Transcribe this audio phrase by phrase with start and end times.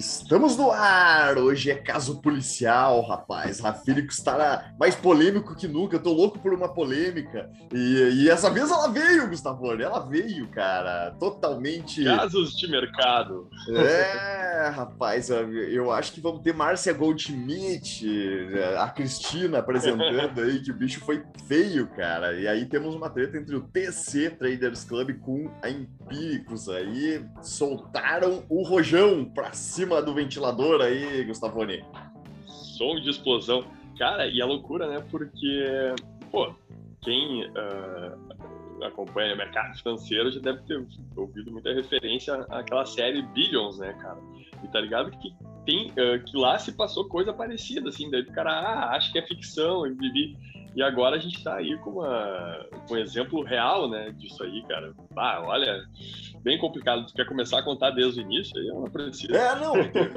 [0.00, 1.36] Estamos no ar!
[1.36, 3.60] Hoje é caso policial, rapaz.
[3.60, 5.96] Rafílico estará mais polêmico que nunca.
[5.96, 7.50] Eu tô louco por uma polêmica.
[7.70, 9.70] E, e essa vez ela veio, Gustavo.
[9.78, 11.14] Ela veio, cara.
[11.20, 12.02] Totalmente.
[12.02, 13.46] Casos de mercado.
[13.68, 13.76] É,
[14.70, 15.30] rapaz.
[15.30, 18.06] Eu acho que vamos ter Márcia Goldschmidt,
[18.78, 22.34] a Cristina apresentando aí, que o bicho foi feio, cara.
[22.34, 27.24] E aí temos uma treta entre o TC Traders Club com a Empíricos aí.
[27.42, 31.84] Soltaram o rojão pra cima do ventilador aí, Gustavoni.
[32.46, 33.64] Som de explosão.
[33.98, 35.04] Cara, e a loucura, né?
[35.10, 35.94] Porque,
[36.30, 36.54] pô,
[37.02, 40.84] quem uh, acompanha o mercado financeiro já deve ter
[41.16, 44.18] ouvido muita referência àquela série Billions, né, cara?
[44.62, 45.34] E tá ligado que
[45.64, 49.18] tem uh, que lá se passou coisa parecida, assim, daí o cara ah, acha que
[49.18, 50.36] é ficção e vivi.
[50.74, 54.62] E agora a gente está aí com, uma, com um exemplo real, né, disso aí,
[54.68, 54.94] cara.
[55.16, 55.84] Ah, olha,
[56.42, 57.06] bem complicado.
[57.06, 58.58] Tu quer começar a contar desde o início?
[58.58, 59.34] Aí eu não preciso.
[59.34, 59.74] É, não.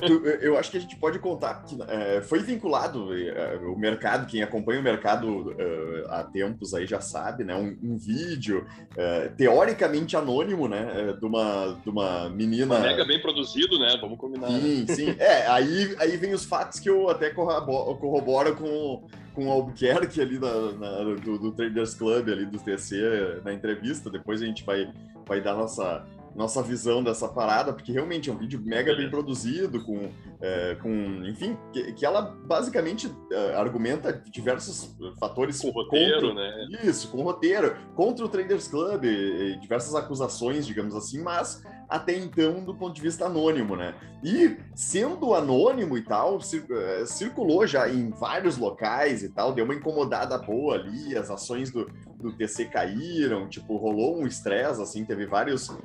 [0.07, 4.27] Tu, eu acho que a gente pode contar que é, foi vinculado é, o mercado,
[4.27, 7.55] quem acompanha o mercado é, há tempos aí já sabe, né?
[7.55, 11.13] Um, um vídeo é, teoricamente anônimo, né?
[11.19, 12.79] De uma, de uma menina.
[12.79, 13.97] Mega bem produzido, né?
[13.99, 14.47] Vamos combinar.
[14.47, 15.15] Sim, sim.
[15.19, 20.21] É, aí, aí vem os fatos que eu até corroboro, corroboro com com o Albuquerque
[20.21, 24.09] ali na, na, do, do, Traders Club ali do TC na entrevista.
[24.09, 24.87] Depois a gente vai,
[25.27, 29.83] vai dar nossa, nossa visão dessa parada, porque realmente é um vídeo mega bem produzido,
[29.83, 30.09] com,
[30.41, 30.89] é, com
[31.25, 36.67] enfim, que, que ela basicamente é, argumenta diversos fatores com roteiro, contra, né?
[36.83, 42.17] Isso, com roteiro, contra o Traders Club, e, e diversas acusações, digamos assim, mas até
[42.17, 43.95] então do ponto de vista anônimo, né?
[44.23, 49.75] E sendo anônimo e tal, eh, circulou já em vários locais e tal, deu uma
[49.75, 51.89] incomodada boa ali, as ações do,
[52.23, 55.77] do TC caíram, tipo, rolou um estresse, assim, teve vários, uh,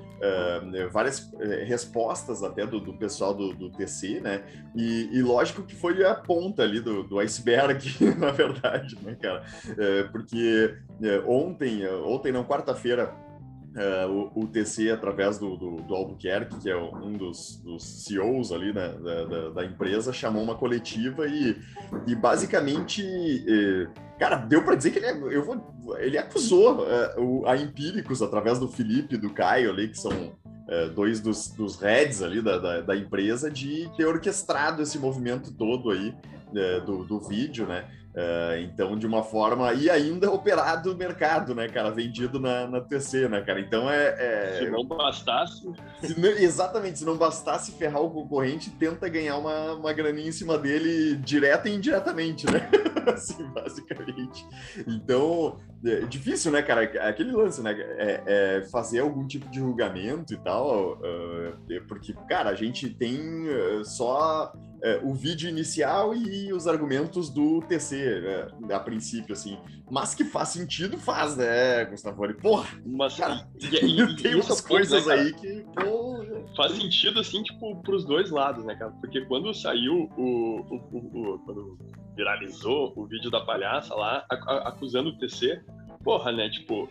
[0.93, 4.45] várias uh, respostas até do, do pessoal do, do, TC, né?
[4.75, 9.43] E, e, lógico que foi a ponta ali do, do iceberg, na verdade, né, cara?
[9.67, 10.77] Uh, porque
[11.27, 13.13] ontem, ontem não, quarta-feira,
[13.79, 18.51] Uh, o, o, TC, através do, do, do, Albuquerque, que é um dos, dos CEOs
[18.51, 21.57] ali né, da, da, da, empresa, chamou uma coletiva e,
[22.05, 23.05] e basicamente,
[23.47, 23.87] eh,
[24.19, 28.59] cara, deu para dizer que ele, é, eu vou, ele acusou uh, a Empíricos, através
[28.59, 32.59] do Felipe e do Caio ali, que são uh, dois dos, dos heads ali da,
[32.59, 36.13] da, da, empresa, de ter orquestrado esse movimento todo aí
[36.85, 37.85] do, do vídeo, né?
[38.19, 39.73] Uh, então, de uma forma.
[39.75, 41.91] E ainda operado no mercado, né, cara?
[41.91, 43.61] Vendido na, na TC, né, cara?
[43.61, 44.07] Então é.
[44.19, 44.59] é...
[44.59, 45.71] Se não bastasse.
[46.01, 46.29] Se não...
[46.31, 51.17] exatamente, se não bastasse ferrar o concorrente, tenta ganhar uma, uma graninha em cima dele
[51.17, 52.69] direta e indiretamente, né?
[53.15, 54.45] assim, basicamente.
[54.87, 56.83] Então, é difícil, né, cara?
[57.09, 57.73] Aquele lance, né?
[57.79, 63.21] É, é fazer algum tipo de julgamento e tal, uh, porque, cara, a gente tem
[63.85, 69.59] só uh, o vídeo inicial e os argumentos do TC, né, a princípio, assim.
[69.91, 72.35] Mas que faz sentido, faz, né, Gustavo?
[72.35, 73.67] Porra, Mas, cara, e,
[74.03, 76.19] e, tem umas coisas né, aí que, pô...
[76.57, 78.91] Faz sentido, assim, tipo, pros dois lados, né, cara?
[79.01, 80.61] Porque quando saiu o...
[80.61, 81.79] o, o, o quando
[82.19, 84.27] viralizou o vídeo da palhaça lá,
[84.65, 85.63] acusando o TC,
[86.03, 86.51] porra, né?
[86.51, 86.89] Tipo,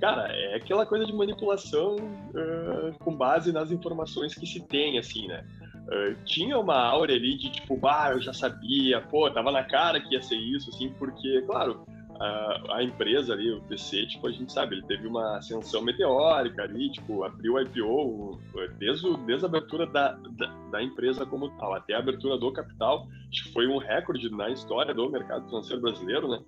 [0.00, 5.28] cara, é aquela coisa de manipulação uh, com base nas informações que se tem, assim,
[5.28, 5.46] né?
[5.84, 10.00] Uh, tinha uma aura ali de tipo, ah, eu já sabia, pô, tava na cara
[10.00, 11.84] que ia ser isso, assim, porque, claro,
[12.20, 16.62] a, a, empresa ali, o PC, tipo, a gente sabe, ele teve uma ascensão meteórica
[16.62, 18.40] ali, tipo, abriu o IPO
[18.78, 23.06] desde, desde a abertura da, da, da, empresa como tal, até a abertura do capital,
[23.30, 26.40] acho que foi um recorde na história do mercado financeiro brasileiro, né?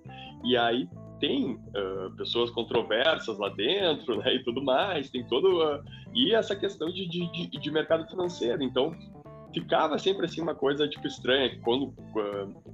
[0.44, 0.88] E aí
[1.18, 5.62] tem uh, pessoas controversas lá dentro, né, e tudo mais, tem todo...
[5.62, 5.82] Uh,
[6.14, 8.94] e essa questão de, de, de mercado financeiro, então
[9.60, 11.94] ficava sempre assim uma coisa tipo estranha, quando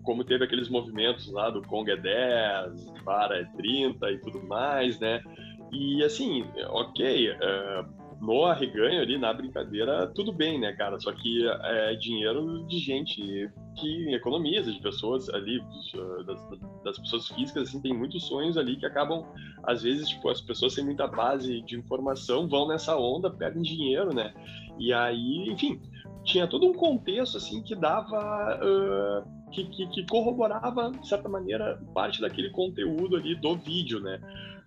[0.02, 4.98] como teve aqueles movimentos lá do Kong é 10, para é 30 e tudo mais,
[4.98, 5.22] né?
[5.70, 10.98] E assim, ok, uh, no arreganho ali, na brincadeira, tudo bem, né, cara?
[11.00, 15.60] Só que é dinheiro de gente que economiza, de pessoas ali,
[16.26, 16.48] das,
[16.84, 19.24] das, pessoas físicas, assim, tem muitos sonhos ali que acabam,
[19.64, 24.14] às vezes, tipo, as pessoas sem muita base de informação vão nessa onda, perdem dinheiro,
[24.14, 24.32] né?
[24.78, 25.80] E aí, enfim,
[26.24, 31.80] tinha todo um contexto assim que dava uh, que, que, que, corroborava de certa maneira
[31.94, 34.20] parte daquele conteúdo ali do vídeo né?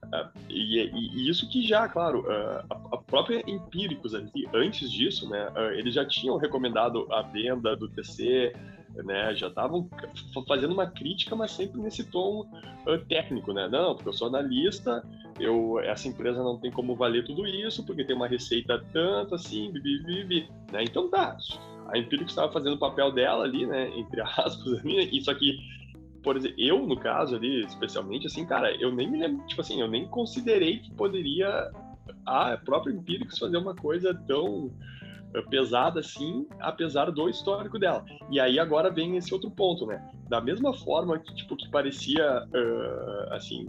[0.06, 4.14] Uh, e, e, isso que já claro uh, a, a, própria Empíricos
[4.54, 5.48] antes disso né
[5.78, 8.54] eles já tinham recomendado a venda do TC
[9.04, 9.90] né, já estavam
[10.48, 12.42] fazendo uma crítica, mas sempre nesse tom
[12.88, 13.68] uh, técnico, né?
[13.68, 15.04] Não, porque eu sou analista,
[15.40, 19.72] eu, essa empresa não tem como valer tudo isso, porque tem uma receita tanto assim,
[19.72, 20.84] bibi, bibi, né?
[20.84, 21.38] Então tá,
[21.88, 25.60] a Empíricos estava fazendo o papel dela ali, né, entre aspas, isso aqui
[26.24, 29.80] por exemplo, eu, no caso ali, especialmente, assim, cara, eu nem me lembro, tipo assim,
[29.80, 31.72] eu nem considerei que poderia
[32.26, 34.72] a própria Empíricos fazer uma coisa tão
[35.44, 38.04] pesada assim, apesar do histórico dela.
[38.30, 40.04] E aí agora vem esse outro ponto, né?
[40.30, 43.68] Da mesma forma que, tipo, que parecia, uh, assim,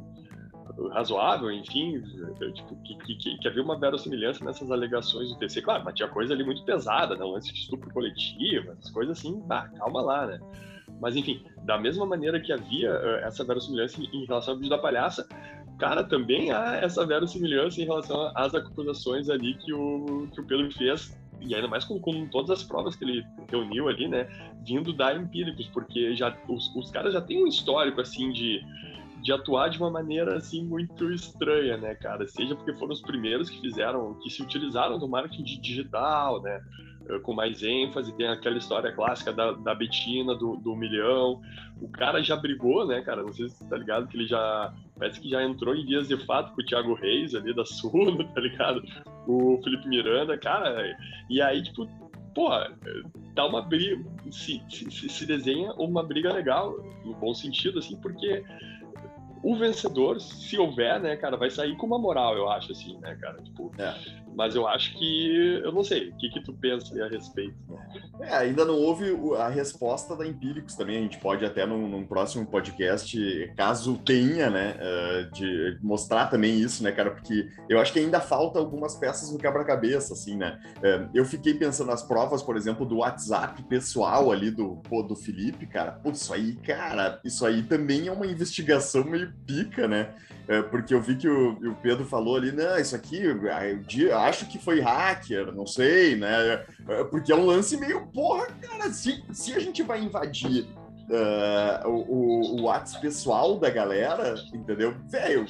[0.92, 2.02] razoável, enfim,
[2.40, 5.62] eh, tipo, que, que, que, havia uma verossimilhança nessas alegações do TC.
[5.62, 7.24] Claro, mas tinha coisa ali muito pesada, né?
[7.24, 9.42] lance de estupro coletivo, essas coisas assim,
[9.78, 10.40] calma lá, né?
[11.00, 14.78] Mas enfim, da mesma maneira que havia uh, essa verossimilhança em relação ao vídeo da
[14.78, 15.26] palhaça,
[15.78, 20.72] cara, também há essa verossimilhança em relação às acusações ali que o, que o Pedro
[20.72, 24.28] fez, e ainda mais com, com todas as provas que ele reuniu ali, né,
[24.64, 28.60] vindo da Empíricos, porque já os, os caras já têm um histórico, assim, de,
[29.22, 33.50] de atuar de uma maneira, assim, muito estranha, né, cara, seja porque foram os primeiros
[33.50, 36.60] que fizeram, que se utilizaram do marketing digital, né,
[37.08, 41.40] eh, com mais ênfase, tem aquela história clássica da, da Betina, do, do milhão.
[41.80, 43.22] O cara já brigou, né, cara?
[43.22, 44.72] Não sei se você tá ligado, que ele já.
[44.98, 48.24] Parece que já entrou em dias de fato com o Thiago Reis ali da Suno,
[48.32, 48.82] tá ligado?
[49.26, 50.96] O Felipe Miranda, cara.
[51.28, 51.86] E aí, tipo,
[52.34, 52.72] porra,
[53.34, 54.02] dá uma briga.
[54.30, 58.42] Se, se, se desenha uma briga legal, no bom sentido, assim, porque
[59.42, 63.16] o vencedor, se houver, né, cara, vai sair com uma moral, eu acho, assim, né,
[63.20, 63.40] cara?
[63.42, 63.94] Tipo, é.
[64.36, 67.56] Mas eu acho que, eu não sei, o que, que tu pensa a respeito?
[68.20, 69.06] É, ainda não houve
[69.38, 74.50] a resposta da Empíricos também, a gente pode até num, num próximo podcast, caso tenha,
[74.50, 78.94] né, uh, de mostrar também isso, né, cara, porque eu acho que ainda falta algumas
[78.94, 80.60] peças no quebra-cabeça, assim, né.
[80.78, 85.16] Uh, eu fiquei pensando nas provas, por exemplo, do WhatsApp pessoal ali do, pô, do
[85.16, 90.14] Felipe, cara, pô, isso aí, cara, isso aí também é uma investigação meio pica, né,
[90.48, 94.46] uh, porque eu vi que o, o Pedro falou ali, não, isso aqui, eu acho
[94.46, 96.64] que foi hacker, não sei, né?
[96.88, 100.66] É, porque é um lance meio, porra, cara, se, se a gente vai invadir
[101.08, 104.92] Uh, o, o WhatsApp pessoal da galera, entendeu?
[105.08, 105.46] Velho,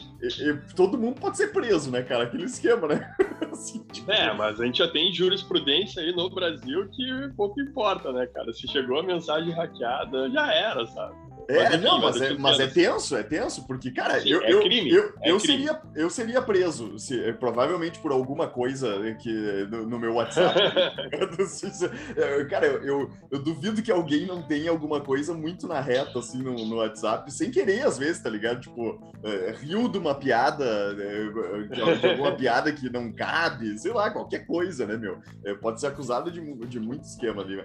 [0.74, 2.24] todo mundo pode ser preso, né, cara?
[2.24, 3.16] Aquele esquema, né?
[3.50, 4.12] assim, tipo...
[4.12, 8.52] É, mas a gente já tem jurisprudência aí no Brasil que pouco importa, né, cara?
[8.52, 11.14] Se chegou a mensagem hackeada, já era, sabe?
[11.48, 14.60] É, não, mas, é, mas é tenso, é tenso, porque, cara, Sim, eu, é eu,
[14.62, 15.40] crime, eu, é eu, crime.
[15.40, 19.32] seria, eu seria preso, se, provavelmente por alguma coisa que,
[19.70, 20.58] no, no meu WhatsApp.
[22.50, 26.54] cara, eu, eu, duvido que alguém não tenha alguma coisa muito na reta, assim, no,
[26.66, 28.60] no WhatsApp, sem querer, às vezes, tá ligado?
[28.60, 34.10] Tipo, é, riu de uma piada, é, de, alguma piada que não cabe, sei lá,
[34.10, 35.18] qualquer coisa, né, meu?
[35.44, 37.64] É, pode ser acusado de, de muito esquema ali, né?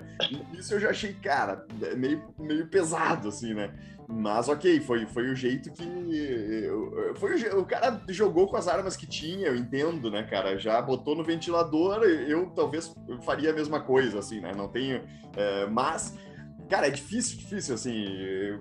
[0.53, 1.65] Isso eu já achei, cara,
[1.97, 3.70] meio, meio pesado, assim, né?
[4.07, 5.83] Mas ok, foi, foi o jeito que.
[7.15, 10.57] Foi o, o, cara jogou com as armas que tinha, eu entendo, né, cara?
[10.57, 14.51] Já botou no ventilador, eu talvez faria a mesma coisa, assim, né?
[14.55, 15.01] Não tenho.
[15.35, 16.17] É, mas.
[16.69, 18.05] Cara, é difícil, difícil, assim.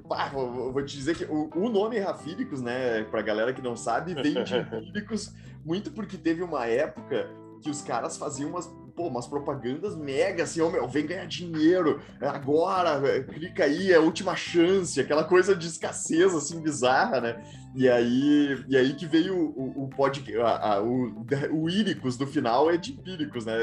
[0.08, 3.76] Pá, vou, vou te dizer que o, o nome Rafíricos, né, pra galera que não
[3.76, 5.32] sabe, vem de Rafíricos
[5.64, 7.28] muito porque teve uma época
[7.60, 8.66] que os caras faziam umas
[9.00, 14.00] pô, umas propagandas mega, assim, oh, meu, vem ganhar dinheiro, agora, clica aí, é a
[14.00, 17.42] última chance, aquela coisa de escassez, assim, bizarra, né?
[17.74, 22.26] E aí, e aí que veio o, o podcast, a, a, o, o Íricos do
[22.26, 23.54] final é de Empíricos, né?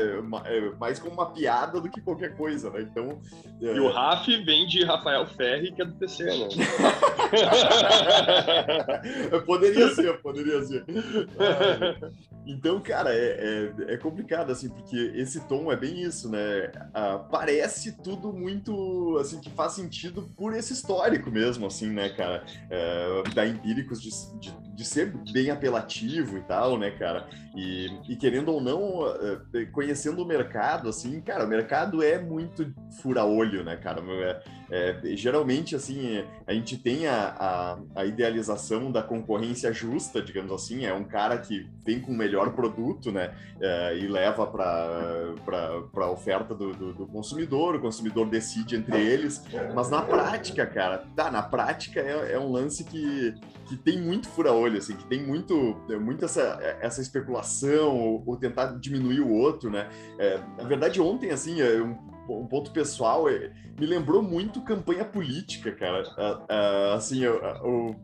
[0.46, 2.82] É mais como uma piada do que qualquer coisa, né?
[2.82, 3.20] Então.
[3.62, 3.76] É...
[3.76, 6.48] E o Raf vem de Rafael Ferri, que é do PC, né?
[9.46, 10.86] poderia ser, poderia ser.
[12.46, 16.72] então, cara, é, é, é, complicado, assim, porque esse tom é bem isso, né?
[16.94, 22.46] Ah, parece tudo muito, assim, que faz sentido por esse histórico mesmo, assim, né, cara?
[22.70, 27.28] É, da Empíricos de, de, ser bem apelativo e tal, né, cara?
[27.56, 32.72] E, e querendo ou não, eh, conhecendo o mercado, assim, cara, o mercado é muito
[33.02, 34.02] fura-olho, né, cara?
[34.10, 37.36] É, é, geralmente, assim, a gente tem a,
[37.96, 42.16] a, a, idealização da concorrência justa, digamos assim, é um cara que vem com o
[42.16, 48.30] melhor produto, né, é, e leva para a oferta do, do, do, consumidor, o consumidor
[48.30, 49.42] decide entre eles,
[49.74, 53.34] mas na prática, cara, tá, na prática é, é um lance que,
[53.68, 58.78] que tem muito fura-olho, assim, que tem muito, muito essa, essa especulação, ou, ou tentar
[58.80, 63.86] diminuir o outro, né, é, na verdade, ontem, assim, um um ponto pessoal, é, me
[63.86, 66.04] lembrou muito campanha política, cara.
[66.94, 67.22] assim,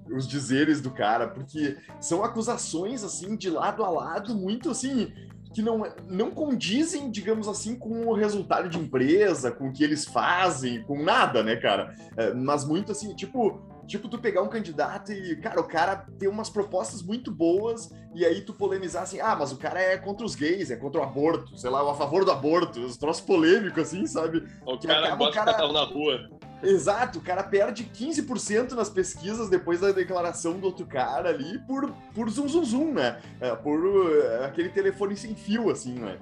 [0.09, 5.11] os dizeres do cara, porque são acusações, assim, de lado a lado, muito, assim,
[5.53, 10.05] que não, não condizem, digamos assim, com o resultado de empresa, com o que eles
[10.05, 11.93] fazem, com nada, né, cara?
[12.17, 16.29] É, mas muito assim, tipo, tipo tu pegar um candidato e, cara, o cara tem
[16.29, 20.25] umas propostas muito boas e aí tu polemizar assim, ah, mas o cara é contra
[20.25, 23.83] os gays, é contra o aborto, sei lá, a favor do aborto, os troços polêmicos
[23.83, 24.43] assim, sabe?
[24.65, 25.71] O que cara acaba, o cara...
[25.71, 26.29] na rua.
[26.63, 31.91] Exato, o cara perde 15% nas pesquisas depois da declaração do outro cara ali por,
[32.15, 33.19] por zum zum zum, né?
[33.41, 36.17] É, por uh, aquele telefone sem fio, assim, né?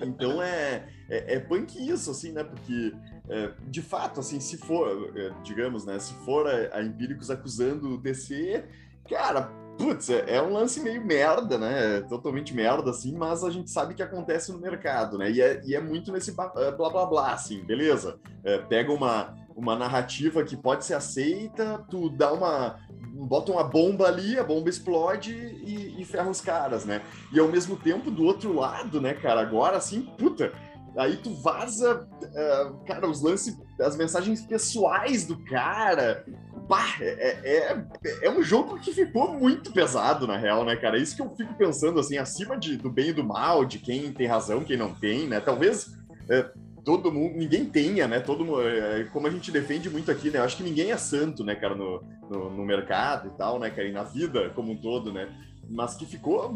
[0.00, 2.44] Então é, é, é punk isso, assim, né?
[2.44, 2.94] Porque,
[3.32, 5.98] é, de fato, assim, se for, é, digamos, né?
[5.98, 8.62] Se for a, a Empíricos acusando o DC,
[9.08, 11.96] cara, putz, é, é, um lance meio merda, né?
[11.96, 15.30] É totalmente merda, assim, mas a gente sabe que acontece no mercado, né?
[15.30, 18.18] E é, e é muito nesse blá blá blá, assim, beleza?
[18.44, 22.76] É, pega uma, uma narrativa que pode ser aceita, tu dá uma.
[23.14, 27.00] bota uma bomba ali, a bomba explode e, e ferra os caras, né?
[27.32, 30.52] E ao mesmo tempo, do outro lado, né, cara, agora assim, puta.
[30.96, 36.24] Aí tu vaza, uh, cara, os lances, as mensagens pessoais do cara.
[36.68, 37.84] Bah, é, é,
[38.22, 40.98] é, um jogo que ficou muito pesado, na real, né, cara?
[40.98, 43.78] É isso que eu fico pensando, assim, acima de, do bem e do mal, de
[43.78, 45.40] quem tem razão, quem não tem, né?
[45.40, 45.90] Talvez
[46.28, 46.50] é,
[46.84, 48.20] todo mundo, ninguém tenha, né?
[48.20, 50.38] Todo é, como a gente defende muito aqui, né?
[50.38, 53.70] Eu acho que ninguém é santo, né, cara, no, no, no, mercado e tal, né,
[53.70, 55.28] cara, e na vida como um todo, né?
[55.68, 56.52] Mas que ficou,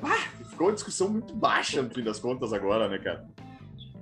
[0.00, 3.26] bah, ficou uma discussão muito baixa no fim das contas agora, né, cara?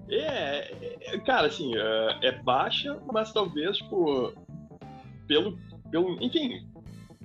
[0.09, 4.33] É, é cara, assim, é, é baixa, mas talvez, tipo,
[5.27, 5.59] pelo,
[5.91, 6.65] pelo, enfim,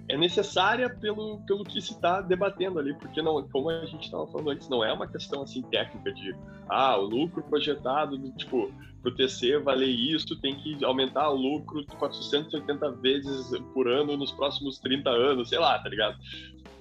[0.09, 4.27] é necessária pelo, pelo que se está debatendo ali, porque não, como a gente estava
[4.27, 6.35] falando antes, não é uma questão assim técnica de
[6.67, 8.71] ah, o lucro projetado, tipo,
[9.01, 14.31] para o TC valer isso, tem que aumentar o lucro 480 vezes por ano nos
[14.31, 16.17] próximos 30 anos, sei lá, tá ligado?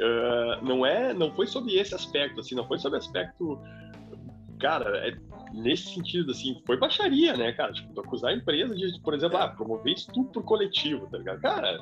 [0.01, 3.59] Uh, não é, não foi sobre esse aspecto, assim, não foi sobre aspecto,
[4.61, 5.17] cara, é,
[5.53, 7.73] nesse sentido, assim, foi baixaria, né, cara?
[7.73, 11.41] Tipo, acusar a empresa de, por exemplo, ah, promover estupro coletivo, tá ligado?
[11.41, 11.81] Cara,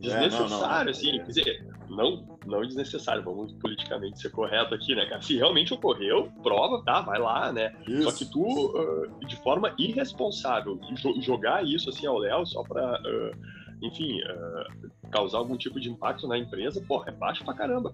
[0.00, 0.90] desnecessário, é, não, não.
[0.90, 5.22] assim, quer dizer, não, não desnecessário, vamos politicamente ser correto aqui, né, cara?
[5.22, 7.74] Se realmente ocorreu, prova, tá, vai lá, né?
[7.86, 8.02] Isso.
[8.02, 10.78] Só que tu, uh, de forma irresponsável,
[11.20, 16.26] jogar isso assim ao Léo só pra, uh, enfim, uh, causar algum tipo de impacto
[16.26, 17.92] na empresa, porra, é baixo pra caramba.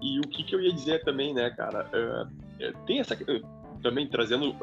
[0.00, 1.88] E o que que eu ia dizer também, né, cara?
[2.86, 3.16] tem essa
[3.84, 4.56] também trazendo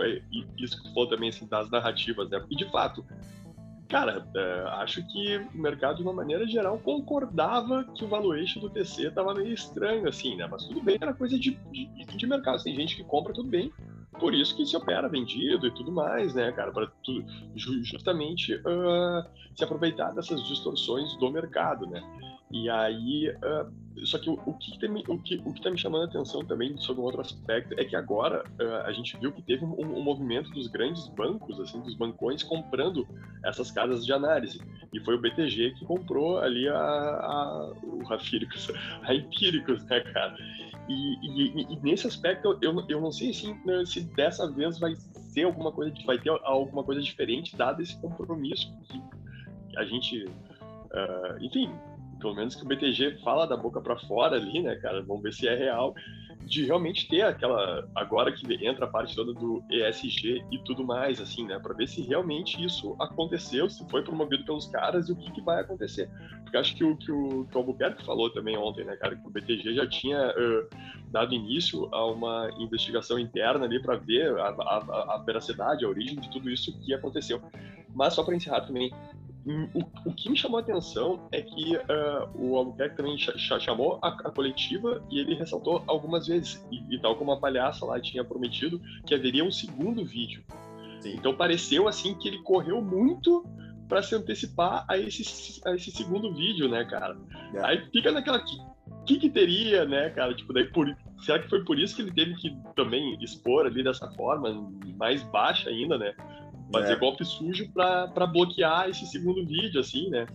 [0.58, 2.44] isso que falou também, assim, das narrativas, né?
[2.50, 3.06] E de fato,
[3.88, 8.70] Cara, é, acho que o mercado, de uma maneira geral, concordava que o valuation do
[8.70, 10.48] TC estava meio estranho, assim, né?
[10.50, 12.64] Mas tudo bem, era coisa de, de, de, mercado.
[12.64, 13.70] Tem gente que compra, tudo bem.
[14.18, 16.72] Por isso que se opera vendido e tudo mais, né, cara?
[16.72, 16.90] Para
[17.54, 22.02] justamente uh, se aproveitar dessas distorções do mercado, né?
[22.52, 25.78] E aí, uh, só que o, o, que tem, o, que, o que tá me
[25.78, 29.32] chamando a atenção também sobre um outro aspecto é que agora uh, a gente viu
[29.32, 33.08] que teve um, um, movimento dos grandes bancos, assim, dos bancões comprando
[33.44, 34.62] essas casas de análise.
[34.94, 38.70] E foi o BTG que comprou ali a, a o Rafíricos,
[39.04, 40.36] a Empíricos, né, cara?
[40.90, 43.56] E, e, e, nesse aspecto eu, eu não sei assim,
[43.86, 48.74] se dessa vez vai ser alguma coisa, vai ter alguma coisa diferente dado esse compromisso
[48.90, 49.02] que
[49.78, 51.72] a gente, uh, enfim,
[52.22, 55.02] pelo menos que o BTG fala da boca para fora ali, né, cara?
[55.02, 55.94] Vamos ver se é real
[56.46, 61.22] de realmente ter aquela agora que entra a parte toda do ESG e tudo mais
[61.22, 65.16] assim, né, para ver se realmente isso aconteceu, se foi promovido pelos caras e o
[65.16, 66.10] que, que vai acontecer.
[66.44, 69.28] Porque acho que o que o, que o Albuquerque falou também ontem, né, cara, que
[69.28, 70.76] o BTG já tinha uh,
[71.10, 76.20] dado início a uma investigação interna ali para ver a, a, a veracidade, a origem
[76.20, 77.42] de tudo isso que aconteceu.
[77.94, 78.92] Mas só para encerrar também,
[79.46, 84.00] o, o, que me chamou a atenção é que uh, o Albuquerque também ch chamou
[84.02, 88.00] a, a, coletiva e ele ressaltou algumas vezes, e, e, tal como a palhaça lá
[88.00, 90.44] tinha prometido, que haveria um segundo vídeo.
[91.00, 91.16] Sim.
[91.16, 93.44] Então pareceu assim que ele correu muito
[93.90, 97.18] para se antecipar a esse, a esse segundo vídeo, né, cara?
[97.54, 97.66] É.
[97.66, 98.38] Aí fica naquela.
[98.38, 100.34] O que, que teria, né, cara?
[100.36, 100.96] Tipo, daí por,
[101.26, 105.24] será que foi por isso que ele teve que também expor ali dessa forma, mais
[105.24, 106.14] baixa ainda, né?
[106.72, 106.96] Fazer é.
[106.96, 110.26] golpe sujo para bloquear esse segundo vídeo, assim, né?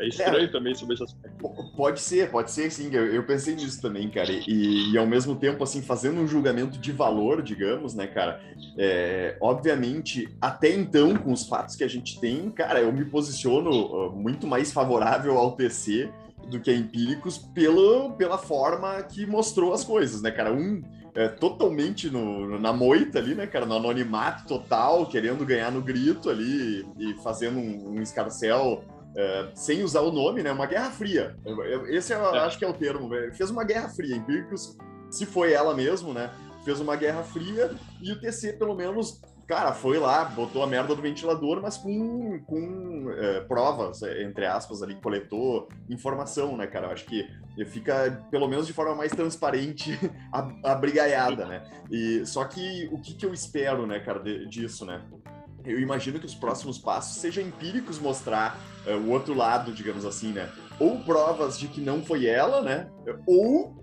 [0.00, 1.48] É estranho é, também sobre esse aspecto.
[1.76, 2.88] Pode ser, pode ser, sim.
[2.92, 4.30] Eu, eu pensei nisso também, cara.
[4.30, 8.40] E, e, ao mesmo tempo, assim, fazendo um julgamento de valor, digamos, né, cara?
[8.76, 13.70] É, obviamente, até então, com os fatos que a gente tem, cara, eu me posiciono
[13.70, 16.08] uh, muito mais favorável ao TC
[16.48, 20.52] do que a Empíricos pelo, pela forma que mostrou as coisas, né, cara?
[20.52, 20.80] Um
[21.18, 23.66] é, totalmente no, na moita ali, né, cara?
[23.66, 28.84] No anonimato total, querendo ganhar no grito ali e fazendo um, um escarcel
[29.16, 30.52] é, sem usar o nome, né?
[30.52, 31.36] Uma guerra fria.
[31.88, 32.38] Esse eu é.
[32.38, 33.10] acho que é o termo.
[33.34, 34.14] Fez uma guerra fria.
[34.14, 34.76] Empíricos,
[35.10, 36.30] se foi ela mesmo, né?
[36.64, 40.94] Fez uma guerra fria e o TC, pelo menos, cara, foi lá, botou a merda
[40.94, 46.86] do ventilador, mas com, com é, provas, é, entre aspas, ali, coletou informação, né, cara?
[46.86, 47.28] Eu acho que
[47.66, 49.98] fica, pelo menos de forma mais transparente,
[50.32, 51.62] a, a brigaiada, né?
[51.90, 55.02] E, só que o que, que eu espero, né, cara, de, disso, né?
[55.64, 60.32] Eu imagino que os próximos passos sejam empíricos mostrar uh, o outro lado, digamos assim,
[60.32, 60.48] né?
[60.78, 62.88] Ou provas de que não foi ela, né?
[63.26, 63.77] Ou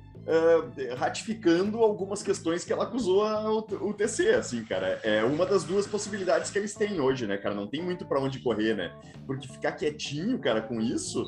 [0.98, 5.00] ratificando algumas questões que ela acusou o, o, TC, assim, cara.
[5.03, 7.53] É uma das duas possibilidades que eles têm hoje, né, cara?
[7.53, 8.91] Não tem muito para onde correr, né?
[9.25, 11.24] Porque ficar quietinho, cara, com isso,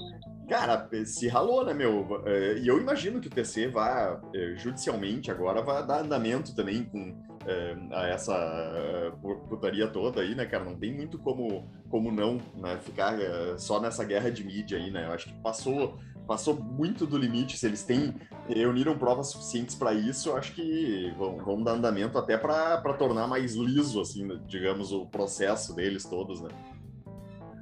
[0.49, 2.23] cara, se ralou, né, meu?
[2.25, 6.83] É, e eu imagino que o TC vá, é, judicialmente agora, vai dar andamento também
[6.83, 7.15] com
[7.47, 9.13] é, a essa
[9.49, 10.63] putaria toda aí, né, cara?
[10.63, 13.17] Não tem muito como, como não né, ficar
[13.57, 15.05] só nessa guerra de mídia aí, né?
[15.07, 17.57] Eu acho que passou passou muito do limite.
[17.57, 18.13] Se eles têm
[18.47, 23.55] reuniram provas suficientes para isso, acho que vão, vão dar andamento até para tornar mais
[23.55, 26.49] liso, assim, digamos, o processo deles todos, né?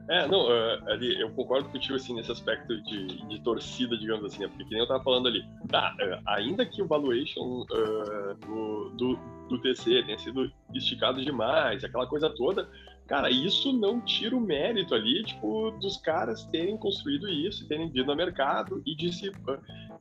[0.07, 4.43] É, não, uh, ali, eu concordo contigo, assim, nesse aspecto de, de torcida, digamos assim,
[4.43, 4.47] né?
[4.47, 9.19] porque nem eu tava falando ali, tá, uh, ainda que o valuation uh, do, do,
[9.49, 12.69] do TC tenha sido esticado demais, aquela coisa toda,
[13.07, 18.09] Cara, isso não tira o mérito ali, tipo, dos caras terem construído isso, terem vindo
[18.09, 19.31] ao mercado e de se,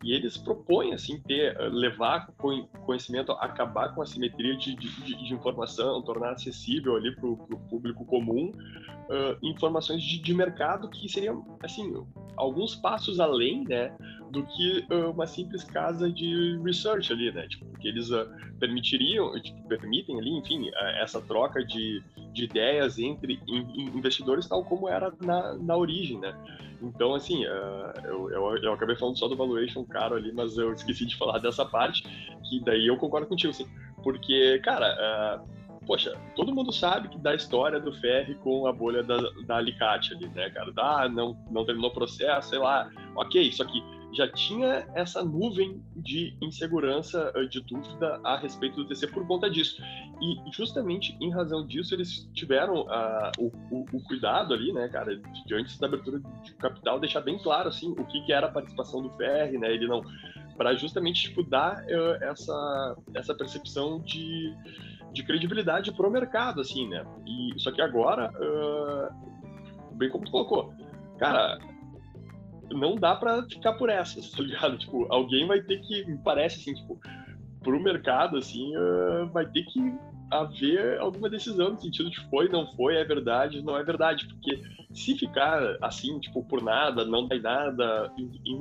[0.05, 2.29] e eles propõem assim ter levar
[2.85, 4.91] conhecimento, acabar com a simetria de, de,
[5.25, 7.37] de informação, tornar acessível ali para o
[7.71, 8.53] público comum
[9.09, 11.95] uh, informações de, de, mercado que seriam assim
[12.37, 13.97] alguns passos além, né,
[14.31, 19.41] do que uh, uma simples casa de research ali, né, tipo, que eles uh, permitiriam,
[19.41, 20.71] tipo, permitem ali, enfim,
[21.01, 26.35] essa troca de, de ideias entre investidores tal como era na, na origem, né.
[26.83, 31.07] Então, assim, eu, eu, eu acabei falando só do valuation caro ali, mas eu esqueci
[31.07, 32.03] de falar dessa parte,
[32.49, 33.67] que daí eu concordo contigo, assim,
[34.03, 35.43] porque, cara,
[35.87, 39.17] poxa, todo mundo sabe que da história do ferry com a bolha da,
[39.47, 40.73] da alicate ali, né, cara?
[40.77, 42.91] Ah, não, não terminou o processo, sei lá.
[43.17, 43.83] Ok, só que
[44.15, 49.51] já tinha essa nuvem de insegurança, eh, de dúvida a respeito do TC por conta
[49.51, 49.83] disso.
[50.21, 55.17] E justamente em razão disso, eles tiveram uh, o, o, o, cuidado ali, né, cara,
[55.17, 58.51] de, antes da abertura de capital, deixar bem claro, assim, o que, que era a
[58.51, 60.03] participação do Ferri, né, ele não...
[60.57, 64.55] para justamente, tipo, dar uh, essa, essa percepção de
[65.15, 67.07] de credibilidade pro mercado, assim, né?
[67.25, 70.75] E, só que agora, uh, bem como tu colocou,
[71.19, 71.57] cara,
[72.71, 74.79] não dá para ficar por essas, tá ligado?
[74.79, 76.99] Tipo, alguém vai ter que, me parece assim, tipo,
[77.63, 79.81] pro mercado, assim, uh, vai ter que
[80.31, 84.63] haver alguma decisão no sentido de foi, não foi, é verdade, não é verdade, porque
[84.93, 88.13] se ficar assim, tipo, por nada, não tem nada,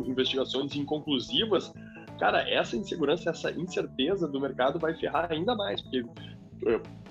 [0.06, 1.74] investigações inconclusivas,
[2.20, 6.06] cara, essa insegurança, essa incerteza do mercado vai ferrar ainda mais, porque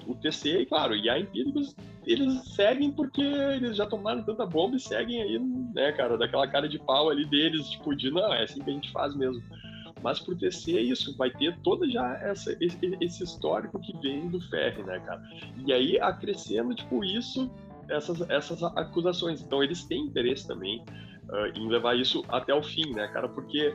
[0.07, 4.81] o TC, claro, e a Empíricos, eles seguem porque eles já tomaram tanta bomba e
[4.81, 8.63] seguem aí, né, cara, daquela cara de pau ali deles, tipo, de não, é assim
[8.63, 9.43] que a gente faz mesmo.
[10.03, 14.29] Mas pro TC é isso, vai ter toda já essa, esse, esse histórico que vem
[14.29, 15.23] do Ferre, né, cara?
[15.65, 17.49] E aí acrescendo, tipo, isso,
[17.89, 19.41] essas, essas acusações.
[19.41, 20.85] Então eles têm interesse também
[21.29, 23.29] uh, em levar isso até o fim, né, cara?
[23.29, 23.73] Porque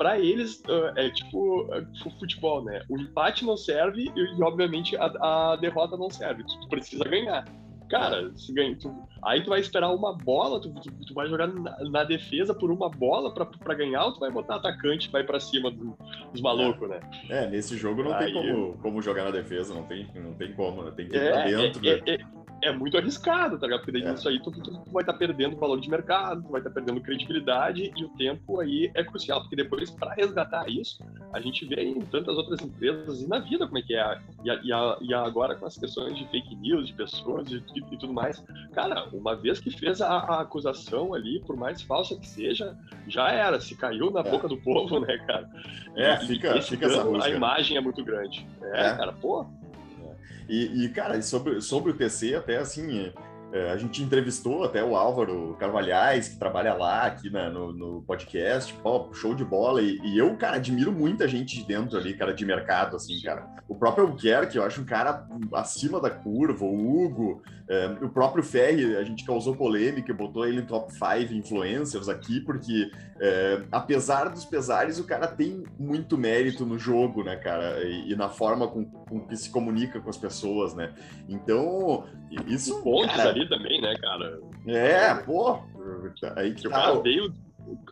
[0.00, 2.82] para eles uh, é tipo uh, futebol, né?
[2.88, 5.04] O empate não serve e, obviamente, a,
[5.52, 6.42] a, derrota não serve.
[6.42, 7.44] Tu precisa ganhar.
[7.90, 11.48] Cara, se ganha, tu, aí tu vai esperar uma bola, tu, tu, tu vai jogar
[11.48, 15.40] na, na, defesa por uma bola para ganhar ou tu vai botar atacante vai para
[15.40, 15.98] cima do,
[16.32, 17.00] dos malucos, né?
[17.28, 20.52] É, nesse jogo não aí, tem como, como jogar na defesa, não tem, não tem
[20.52, 20.92] como, né?
[20.92, 21.88] Tem que ir é, pra dentro.
[21.88, 22.02] É, né?
[22.06, 23.80] é, é muito arriscado, tá ligado?
[23.80, 24.14] Porque daí é.
[24.14, 26.70] isso aí tu, tu, tu vai estar tá perdendo valor de mercado, tu vai estar
[26.70, 31.40] tá perdendo credibilidade e o tempo aí é crucial, porque depois para resgatar isso, a
[31.40, 34.20] gente vê em tantas outras empresas e na vida como é que é.
[34.44, 37.48] E, a, e, a, e agora com as questões de fake news, de pessoas
[37.90, 38.42] e, e, tudo mais.
[38.72, 42.76] Cara, uma vez que fez a, a, acusação ali, por mais falsa que seja,
[43.08, 44.30] já era, se caiu na é.
[44.30, 45.48] boca do povo, né, cara?
[45.96, 48.46] É, fica, fica essa A imagem é muito grande.
[48.62, 48.96] É, é.
[48.96, 49.46] cara, pô,
[50.48, 53.12] e, e, cara, sobre, sobre o TC, até assim,
[53.52, 58.02] é, a gente entrevistou até o Álvaro Carvalhais, que trabalha lá aqui na, no, no,
[58.02, 59.82] podcast, pô, show de bola.
[59.82, 63.46] E, e, eu, cara, admiro muita gente de dentro ali, cara, de mercado, assim, cara.
[63.68, 68.42] O próprio Albuquerque, eu acho um cara acima da curva, o Hugo, é, o próprio
[68.42, 74.28] Ferri, a gente causou polêmica, botou ele em top 5 influencers aqui, porque é, apesar
[74.28, 78.66] dos pesares, o cara tem muito mérito no jogo, né, cara, e, e na forma
[78.66, 80.92] com, com, que se comunica com as pessoas, né.
[81.28, 82.06] Então,
[82.46, 82.80] isso.
[82.82, 84.40] Pontos cara, ali também, né, cara?
[84.66, 85.60] É, pô.
[86.36, 87.32] Aí que o cara veio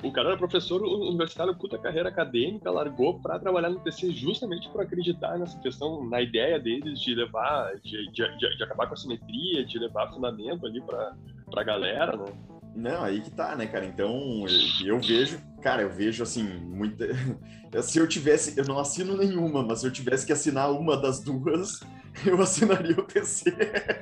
[0.03, 4.81] o cara era professor universitário, puta carreira acadêmica, largou para trabalhar no TC justamente por
[4.81, 9.65] acreditar nessa questão, na ideia deles de levar, de, de, de, acabar com a simetria,
[9.65, 11.15] de levar fundamento ali para
[11.55, 12.33] a galera, né?
[12.75, 13.85] Não, aí que tá, né, cara?
[13.85, 14.45] Então,
[14.85, 17.07] eu vejo, cara, eu vejo assim, muita.
[17.83, 21.21] Se eu tivesse, eu não assino nenhuma, mas se eu tivesse que assinar uma das
[21.21, 21.81] duas,
[22.27, 23.53] eu assinaria o TC.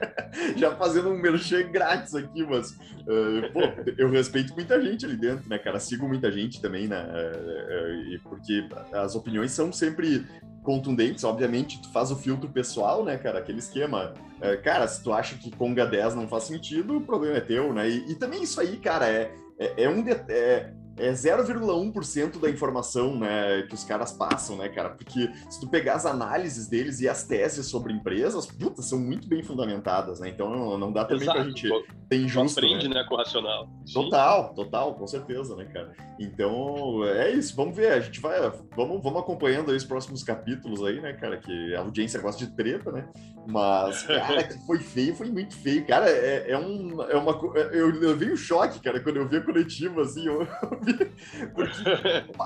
[0.56, 3.60] Já fazendo um merchan grátis aqui, mas, uh, pô,
[3.96, 5.78] eu respeito muita gente ali dentro, né, cara?
[5.78, 7.04] Sigo muita gente também, né?
[7.04, 10.26] Uh, uh, porque as opiniões são sempre
[10.66, 13.38] contundentes, obviamente, tu faz o filtro pessoal, né, cara?
[13.38, 14.12] Aquele esquema.
[14.40, 17.72] É, cara, se tu acha que Conga 10 não faz sentido, o problema é teu,
[17.72, 17.88] né?
[17.88, 20.02] E, e também isso aí, cara, é, é, é um.
[20.02, 24.90] De, é, é 0,1% da informação né, que os caras passam, né, cara?
[24.90, 29.28] Porque se tu pegar as análises deles e as teses sobre empresas, puta, são muito
[29.28, 30.28] bem fundamentadas, né?
[30.28, 31.38] Então não, não dá também Exato.
[31.38, 31.68] pra gente
[32.08, 32.58] ter injusto.
[32.58, 33.68] aprende, né, né com o racional.
[33.92, 34.54] Total, Sim.
[34.54, 35.92] total, com certeza, né, cara?
[36.18, 38.38] Então é isso, vamos ver, a gente vai,
[38.74, 41.36] vamos, vamos acompanhando aí os próximos capítulos aí, né, cara?
[41.36, 43.08] Que a audiência gosta de treta, né?
[43.46, 45.86] Mas, cara, que foi feio, foi muito feio.
[45.86, 47.32] Cara, é, é, um, é uma.
[47.72, 50.46] Eu, eu vi um choque, cara, quando eu vi a coletiva, assim, eu,
[51.54, 51.82] porque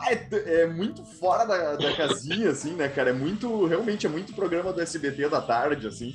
[0.08, 3.10] é, é muito fora da, da casinha, assim, né, cara?
[3.10, 6.14] É muito, realmente, é muito programa do SBT da tarde, assim,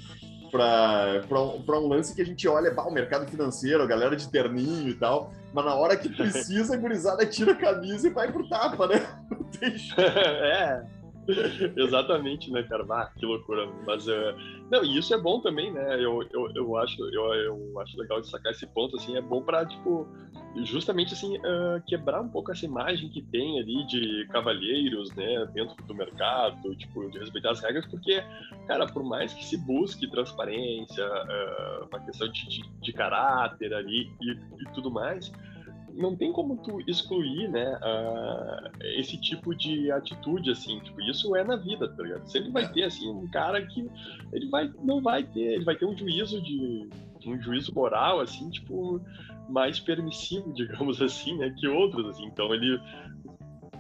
[0.51, 4.89] para um lance que a gente olha, bah, o mercado financeiro, a galera de terninho
[4.89, 8.47] e tal, mas na hora que precisa, a gurizada tira a camisa e vai pro
[8.47, 9.05] tapa, né?
[9.97, 10.83] É.
[11.75, 12.85] Exatamente, né, cara?
[12.89, 13.67] Ah, que loucura.
[13.85, 14.35] Mas, uh,
[14.69, 15.95] não, e isso é bom também, né?
[15.95, 19.65] Eu, eu, eu, acho, eu, eu acho legal destacar esse ponto, assim, é bom para
[19.65, 20.07] tipo,
[20.63, 25.75] justamente, assim, uh, quebrar um pouco essa imagem que tem ali de cavalheiros, né, dentro
[25.85, 28.23] do mercado, tipo, de respeitar as regras, porque,
[28.67, 34.11] cara, por mais que se busque transparência, uh, uma questão de, de, de caráter ali
[34.21, 35.31] e, e tudo mais,
[35.95, 41.43] não tem como tu excluir, né, uh, esse tipo de atitude, assim, tipo, isso é
[41.43, 42.27] na vida, tá ligado?
[42.27, 42.67] Sempre vai é.
[42.67, 43.89] ter, assim, um cara que
[44.34, 46.89] ele vai, não vai ter, ele vai ter um juízo de,
[47.25, 49.01] um juízo moral, assim, tipo,
[49.49, 52.79] mais permissivo, digamos assim, né, que outros, assim, então ele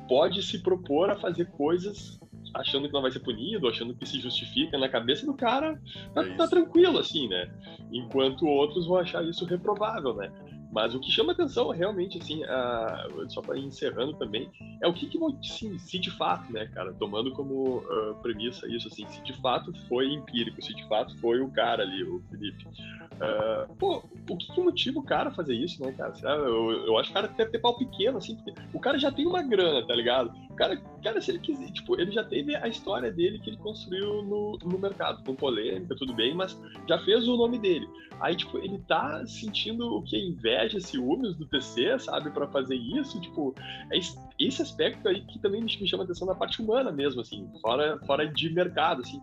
[0.07, 2.19] pode se propor a fazer coisas
[2.55, 5.79] achando que não vai ser punido, achando que se justifica na cabeça do cara,
[6.13, 7.51] tá, é tá tranquilo, assim, né?
[7.91, 10.31] Enquanto outros vão achar isso reprovável, né?
[10.75, 15.07] Mas o que chama atenção realmente, assim, a, só para encerrando também, é o que,
[15.07, 19.31] que se, se, de fato, né, cara, tomando como uh, premissa isso, assim, se de
[19.39, 22.65] fato foi empírico, se de fato foi o cara ali, o Felipe.
[22.65, 26.13] Uh, pô, o que, que motiva o cara a fazer isso, né, cara?
[26.23, 29.09] Eu, eu acho que o cara deve ter pau pequeno, assim, porque o cara já
[29.09, 30.33] tem uma grana, tá ligado?
[30.55, 34.23] Cara, cara, se ele quiser, tipo, ele já teve a história dele que ele construiu
[34.23, 37.87] no, no mercado, com polêmica, tudo bem, mas já fez o nome dele.
[38.21, 43.19] Aí, tipo, ele tá sentindo o que inveja, ciúmes do TC, sabe, para fazer isso,
[43.19, 43.53] tipo,
[43.91, 43.97] é
[44.39, 48.25] esse aspecto aí que também me chama atenção na parte humana mesmo, assim, fora, fora
[48.27, 49.21] de mercado, assim.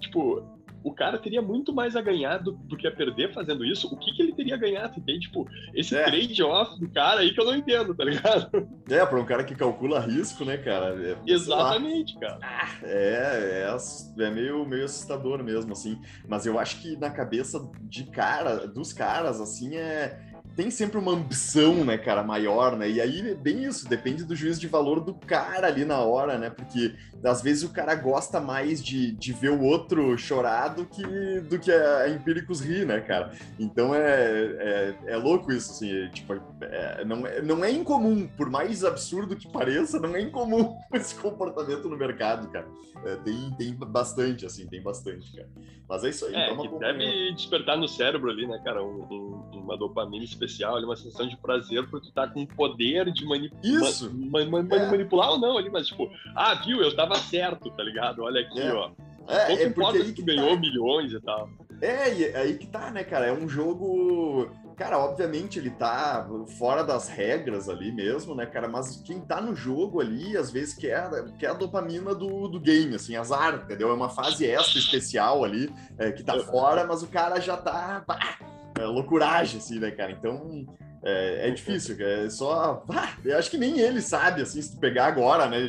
[0.00, 0.53] Tipo,
[0.84, 3.88] o cara teria muito mais a ganhar do, do que a perder fazendo isso.
[3.92, 5.20] O que, que ele teria ganhado, entende?
[5.20, 6.04] Tipo, esse é.
[6.04, 8.68] trade-off do cara aí que eu não entendo, tá ligado?
[8.90, 10.94] É, pra um cara que calcula risco, né, cara?
[11.02, 12.38] É, Exatamente, cara.
[12.82, 15.98] É, é, é meio, meio assustador mesmo, assim.
[16.28, 21.12] Mas eu acho que na cabeça de cara, dos caras, assim, é tem sempre uma
[21.12, 22.88] ambição, né, cara, maior, né?
[22.88, 26.38] E aí é bem isso, depende do juízo de valor do cara ali na hora,
[26.38, 26.50] né?
[26.50, 31.40] Porque às vezes o cara gosta mais de, de ver o outro chorar do que,
[31.40, 33.32] do que a, Empíricos rir, né, cara?
[33.58, 38.26] Então é, é, é louco isso, assim, é, tipo, é, não, é, não é incomum,
[38.26, 42.66] por mais absurdo que pareça, não é incomum esse comportamento no mercado, cara.
[43.04, 45.48] É, tem, tem bastante, assim, tem bastante, cara.
[45.88, 46.34] Mas é isso aí.
[46.34, 50.84] É, que deve despertar no cérebro ali, né, cara, um, um, uma dopamina especial, ali,
[50.84, 54.12] uma sensação de prazer por tu tá com o poder de mani Isso.
[54.14, 54.90] Ma ma ma é.
[54.90, 58.22] manipular ou não ali, mas tipo, ah, viu, eu tava certo, tá ligado?
[58.22, 58.72] Olha aqui, é.
[58.72, 58.90] ó.
[59.26, 60.60] É, Pouco é importa se tu ganhou tá.
[60.60, 61.48] milhões e tal.
[61.80, 63.26] É, e é aí que tá, né, cara?
[63.26, 64.50] É um jogo.
[64.76, 66.28] Cara, obviamente ele tá
[66.58, 68.68] fora das regras ali mesmo, né, cara?
[68.68, 72.94] Mas quem tá no jogo ali, às vezes, quer, quer a dopamina do, do game,
[72.94, 73.90] assim, azar, entendeu?
[73.90, 78.02] É uma fase extra especial ali, é, que tá fora, mas o cara já tá.
[78.06, 78.38] Bah,
[78.78, 80.12] é, loucuragem, assim, né, cara?
[80.12, 80.66] Então,
[81.04, 82.84] é, é, difícil, é só.
[82.88, 85.60] Ah, eu acho que nem ele sabe, assim, se tu pegar agora, né?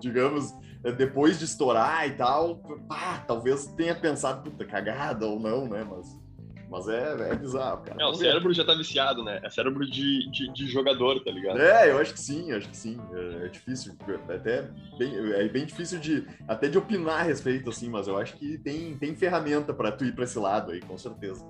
[0.00, 0.52] Digamos,
[0.84, 2.60] é, depois de estourar e tal,
[2.90, 5.86] ah, talvez tenha pensado, puta, cagada ou não, né?
[5.88, 6.20] Mas,
[6.68, 8.02] mas é, é bizarro, cara.
[8.02, 9.40] É, o cérebro já tá viciado, né?
[9.44, 11.60] É cérebro de, de, de, jogador, tá ligado?
[11.60, 12.98] É, eu acho que sim, acho que sim.
[13.14, 13.94] É, é difícil,
[14.28, 14.62] é até
[14.98, 18.58] bem, é bem difícil de até de opinar a respeito, assim, mas eu acho que
[18.58, 21.46] tem, tem ferramenta para tu ir para esse lado aí, com certeza.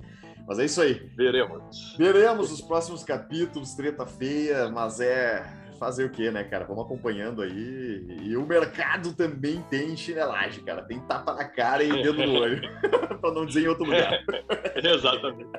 [0.47, 0.95] Mas é isso aí.
[1.17, 1.95] Veremos.
[1.97, 5.45] Veremos os próximos capítulos, treta feia, mas é.
[5.79, 6.65] fazer o quê, né, cara?
[6.65, 8.07] Vamos acompanhando aí.
[8.23, 10.83] E o mercado também tem chinelagem, cara.
[10.83, 12.61] Tem tapa na cara e dedo no olho.
[13.21, 14.13] pra não dizer em outro lugar.
[14.77, 15.51] Exatamente.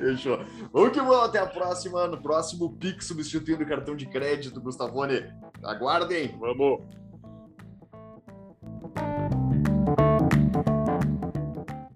[0.00, 0.40] Fechou.
[0.72, 1.28] Vamos que vamos.
[1.28, 2.06] Até a próxima.
[2.06, 5.24] No próximo Pix substituindo o cartão de crédito, Gustavone.
[5.62, 6.36] Aguardem.
[6.38, 6.82] Vamos.